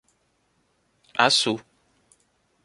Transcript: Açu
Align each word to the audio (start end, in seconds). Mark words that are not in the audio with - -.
Açu 1.25 1.53